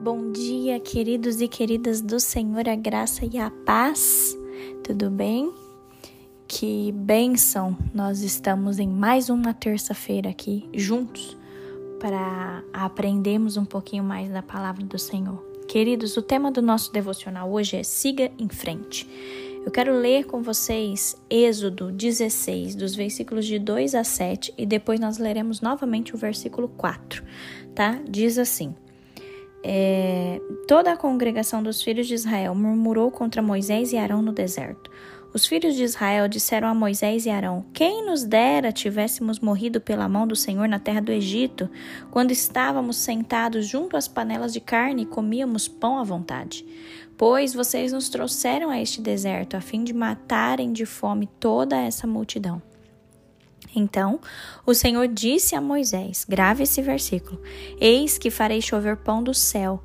[0.00, 4.38] Bom dia, queridos e queridas do Senhor, a graça e a paz.
[4.84, 5.52] Tudo bem?
[6.46, 7.76] Que bênção!
[7.92, 11.36] Nós estamos em mais uma terça-feira aqui juntos
[11.98, 15.44] para aprendermos um pouquinho mais da palavra do Senhor.
[15.66, 19.04] Queridos, o tema do nosso devocional hoje é Siga em Frente.
[19.66, 25.00] Eu quero ler com vocês Êxodo 16, dos versículos de 2 a 7, e depois
[25.00, 27.24] nós leremos novamente o versículo 4,
[27.74, 28.00] tá?
[28.08, 28.76] Diz assim:
[29.62, 34.90] é, Toda a congregação dos filhos de Israel murmurou contra Moisés e Arão no deserto.
[35.32, 40.08] Os filhos de Israel disseram a Moisés e Arão: Quem nos dera tivéssemos morrido pela
[40.08, 41.70] mão do Senhor na terra do Egito,
[42.10, 46.66] quando estávamos sentados junto às panelas de carne e comíamos pão à vontade.
[47.16, 52.06] Pois vocês nos trouxeram a este deserto a fim de matarem de fome toda essa
[52.06, 52.62] multidão.
[53.74, 54.20] Então
[54.66, 57.40] o Senhor disse a Moisés: grave esse versículo:
[57.80, 59.82] Eis que farei chover pão do céu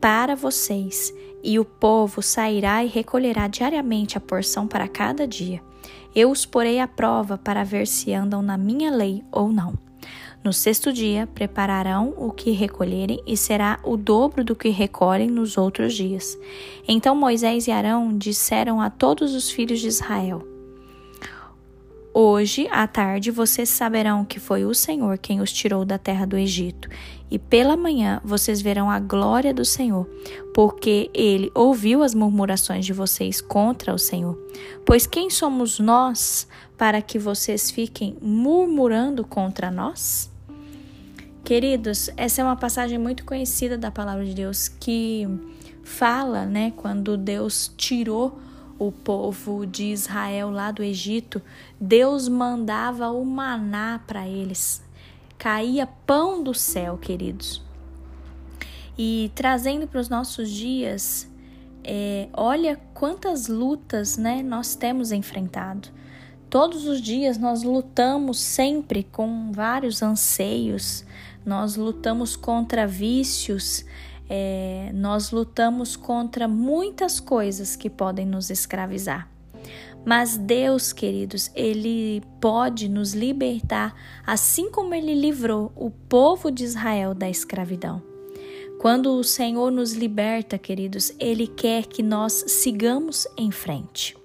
[0.00, 5.60] para vocês, e o povo sairá e recolherá diariamente a porção para cada dia.
[6.14, 9.74] Eu os porei à prova para ver se andam na minha lei ou não.
[10.42, 15.58] No sexto dia prepararão o que recolherem e será o dobro do que recolhem nos
[15.58, 16.38] outros dias.
[16.86, 20.46] Então Moisés e Arão disseram a todos os filhos de Israel:
[22.20, 26.36] Hoje à tarde vocês saberão que foi o Senhor quem os tirou da terra do
[26.36, 26.88] Egito,
[27.30, 30.04] e pela manhã vocês verão a glória do Senhor,
[30.52, 34.36] porque ele ouviu as murmurações de vocês contra o Senhor.
[34.84, 40.28] Pois quem somos nós para que vocês fiquem murmurando contra nós?
[41.44, 45.24] Queridos, essa é uma passagem muito conhecida da palavra de Deus que
[45.84, 48.40] fala, né, quando Deus tirou
[48.78, 51.42] o povo de Israel lá do Egito,
[51.80, 54.82] Deus mandava o maná para eles.
[55.36, 57.62] Caía pão do céu, queridos.
[58.96, 61.28] E trazendo para os nossos dias,
[61.84, 65.88] é, olha quantas lutas né, nós temos enfrentado.
[66.50, 71.04] Todos os dias nós lutamos sempre com vários anseios,
[71.44, 73.84] nós lutamos contra vícios,
[74.28, 79.28] é, nós lutamos contra muitas coisas que podem nos escravizar.
[80.04, 83.94] Mas Deus, queridos, Ele pode nos libertar,
[84.26, 88.02] assim como Ele livrou o povo de Israel da escravidão.
[88.78, 94.16] Quando o Senhor nos liberta, queridos, Ele quer que nós sigamos em frente.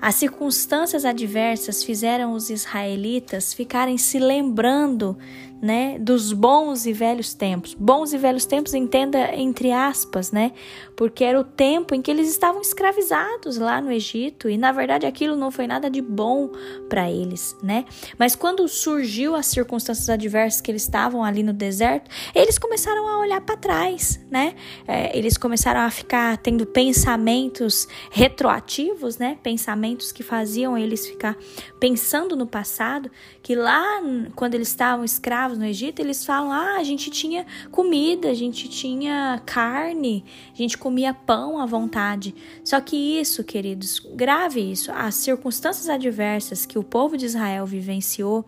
[0.00, 5.16] As circunstâncias adversas fizeram os israelitas ficarem se lembrando
[5.64, 7.72] né, dos bons e velhos tempos.
[7.72, 10.52] Bons e velhos tempos, entenda entre aspas, né?
[10.94, 15.06] Porque era o tempo em que eles estavam escravizados lá no Egito e na verdade
[15.06, 16.50] aquilo não foi nada de bom
[16.86, 17.86] para eles, né?
[18.18, 23.18] Mas quando surgiu as circunstâncias adversas que eles estavam ali no deserto, eles começaram a
[23.20, 24.54] olhar para trás, né?
[24.86, 29.38] É, eles começaram a ficar tendo pensamentos retroativos, né?
[29.42, 31.38] Pensamentos que faziam eles ficar
[31.80, 33.10] pensando no passado,
[33.42, 34.02] que lá
[34.34, 38.34] quando eles estavam escravos escravos no Egito, eles falam: ah, a gente tinha comida, a
[38.34, 42.34] gente tinha carne, a gente comia pão à vontade.
[42.64, 48.44] Só que isso, queridos, grave isso, as circunstâncias adversas que o povo de Israel vivenciou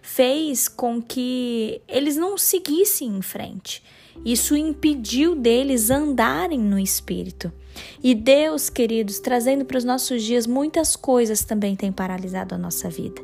[0.00, 3.82] fez com que eles não seguissem em frente.
[4.24, 7.52] Isso impediu deles andarem no espírito.
[8.02, 12.88] E Deus, queridos, trazendo para os nossos dias muitas coisas também tem paralisado a nossa
[12.88, 13.20] vida.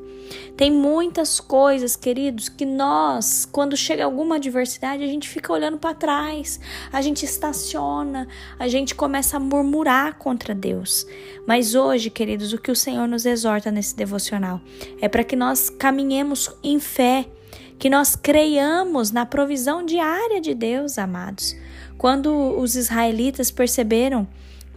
[0.56, 5.94] Tem muitas coisas, queridos, que nós, quando chega alguma adversidade, a gente fica olhando para
[5.94, 6.60] trás,
[6.92, 8.28] a gente estaciona,
[8.58, 11.06] a gente começa a murmurar contra Deus.
[11.46, 14.60] Mas hoje, queridos, o que o Senhor nos exorta nesse devocional
[15.00, 17.26] é para que nós caminhemos em fé,
[17.80, 21.56] que nós creiamos na provisão diária de Deus, amados.
[21.96, 22.30] Quando
[22.60, 24.28] os israelitas perceberam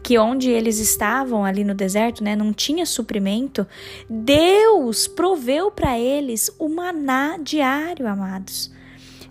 [0.02, 3.68] que onde eles estavam ali no deserto, né, não tinha suprimento,
[4.10, 8.72] Deus proveu para eles o maná diário, amados.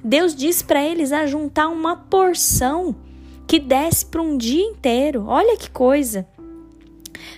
[0.04, 2.94] Deus disse para eles a juntar uma porção
[3.46, 5.24] que desse para um dia inteiro.
[5.26, 6.26] Olha que coisa!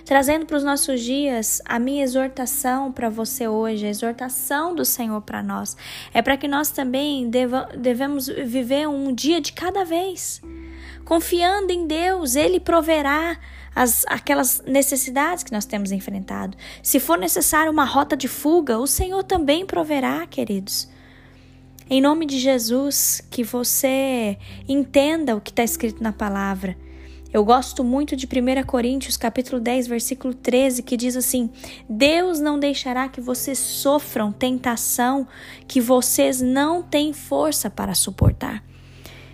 [0.03, 5.21] Trazendo para os nossos dias a minha exortação para você hoje, a exortação do Senhor
[5.21, 5.75] para nós,
[6.13, 10.41] é para que nós também deva, devemos viver um dia de cada vez
[11.05, 13.37] confiando em Deus, Ele proverá
[13.73, 16.57] as, aquelas necessidades que nós temos enfrentado.
[16.81, 20.89] Se for necessário uma rota de fuga, o Senhor também proverá, queridos.
[21.87, 26.75] Em nome de Jesus, que você entenda o que está escrito na palavra.
[27.35, 31.49] Eu gosto muito de 1 Coríntios capítulo 10, versículo 13, que diz assim:
[31.89, 35.27] Deus não deixará que vocês sofram tentação
[35.67, 38.63] que vocês não têm força para suportar.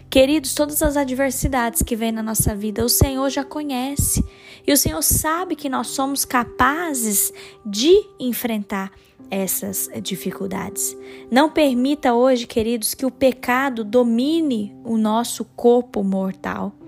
[0.09, 4.25] Queridos, todas as adversidades que vêm na nossa vida, o Senhor já conhece.
[4.65, 7.31] E o Senhor sabe que nós somos capazes
[7.63, 8.91] de enfrentar
[9.29, 10.97] essas dificuldades.
[11.29, 16.80] Não permita hoje, queridos, que o pecado domine o nosso corpo mortal.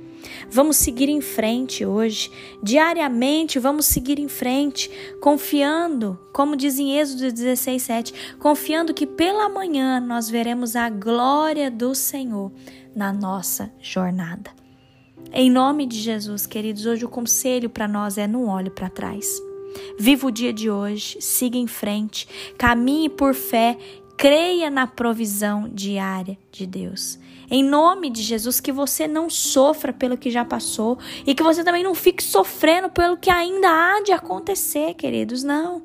[0.49, 2.31] Vamos seguir em frente hoje,
[2.61, 4.89] diariamente vamos seguir em frente,
[5.21, 11.69] confiando, como diz em Êxodo 16, 7, confiando que pela manhã nós veremos a glória
[11.69, 12.51] do Senhor
[12.95, 14.51] na nossa jornada.
[15.31, 19.41] Em nome de Jesus, queridos, hoje o conselho para nós é não olhe para trás.
[19.97, 22.27] Viva o dia de hoje, siga em frente,
[22.57, 23.77] caminhe por fé,
[24.23, 27.19] creia na provisão diária de Deus.
[27.51, 30.97] Em nome de Jesus, que você não sofra pelo que já passou
[31.27, 35.43] e que você também não fique sofrendo pelo que ainda há de acontecer, queridos.
[35.43, 35.83] Não.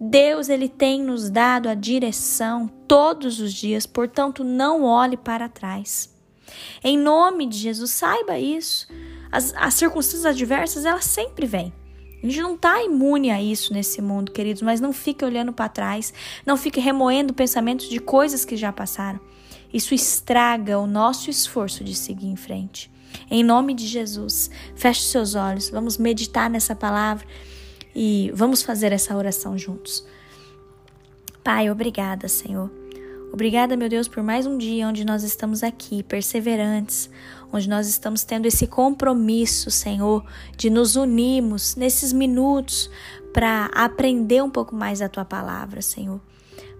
[0.00, 6.08] Deus ele tem nos dado a direção todos os dias, portanto, não olhe para trás.
[6.84, 8.86] Em nome de Jesus, saiba isso.
[9.32, 11.72] As, as circunstâncias adversas, elas sempre vêm.
[12.22, 15.68] A gente não está imune a isso nesse mundo, queridos, mas não fique olhando para
[15.68, 16.12] trás,
[16.44, 19.20] não fique remoendo pensamentos de coisas que já passaram.
[19.72, 22.90] Isso estraga o nosso esforço de seguir em frente.
[23.30, 27.26] Em nome de Jesus, feche seus olhos, vamos meditar nessa palavra
[27.94, 30.06] e vamos fazer essa oração juntos.
[31.42, 32.79] Pai, obrigada, Senhor.
[33.32, 37.08] Obrigada, meu Deus, por mais um dia onde nós estamos aqui, perseverantes,
[37.52, 40.24] onde nós estamos tendo esse compromisso, Senhor,
[40.56, 42.90] de nos unirmos nesses minutos
[43.32, 46.20] para aprender um pouco mais da tua palavra, Senhor.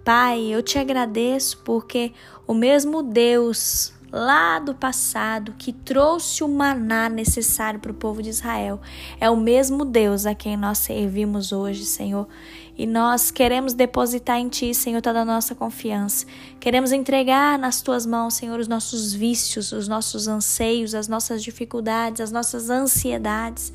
[0.05, 2.12] Pai, eu te agradeço porque
[2.47, 8.30] o mesmo Deus lá do passado que trouxe o maná necessário para o povo de
[8.30, 8.80] Israel
[9.20, 12.26] é o mesmo Deus a quem nós servimos hoje, Senhor.
[12.80, 16.24] E nós queremos depositar em Ti, Senhor, toda a nossa confiança.
[16.58, 22.22] Queremos entregar nas Tuas mãos, Senhor, os nossos vícios, os nossos anseios, as nossas dificuldades,
[22.22, 23.70] as nossas ansiedades.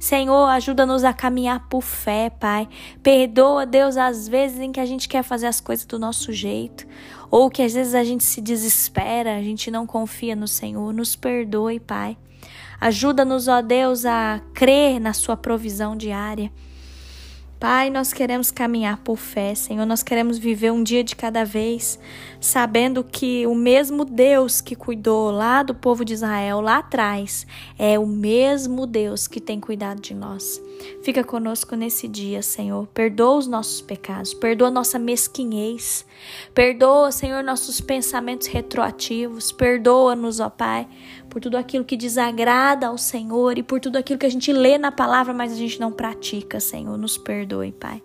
[0.00, 2.66] Senhor, ajuda-nos a caminhar por fé, Pai.
[3.02, 6.86] Perdoa, Deus, as vezes em que a gente quer fazer as coisas do nosso jeito,
[7.30, 10.92] ou que às vezes a gente se desespera, a gente não confia no Senhor.
[10.92, 12.16] Nos perdoe, Pai.
[12.80, 16.52] Ajuda-nos, ó Deus, a crer na Sua provisão diária.
[17.58, 21.98] Pai, nós queremos caminhar por fé, Senhor, nós queremos viver um dia de cada vez,
[22.38, 27.46] sabendo que o mesmo Deus que cuidou lá do povo de Israel lá atrás
[27.78, 30.60] é o mesmo Deus que tem cuidado de nós.
[31.02, 32.86] Fica conosco nesse dia, Senhor.
[32.88, 36.04] Perdoa os nossos pecados, perdoa nossa mesquinhez,
[36.52, 40.86] perdoa, Senhor, nossos pensamentos retroativos, perdoa-nos, ó Pai,
[41.36, 44.78] por tudo aquilo que desagrada ao Senhor e por tudo aquilo que a gente lê
[44.78, 46.96] na palavra, mas a gente não pratica, Senhor.
[46.96, 48.02] Nos perdoe, Pai.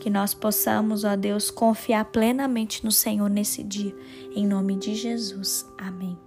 [0.00, 3.94] Que nós possamos, ó Deus, confiar plenamente no Senhor nesse dia.
[4.34, 5.64] Em nome de Jesus.
[5.78, 6.18] Amém.